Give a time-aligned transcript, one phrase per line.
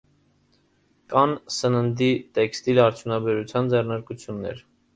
[1.13, 2.09] Կան սննդի,
[2.39, 4.69] տեքստիլ արդյունաբերության ձեռնարկություններ։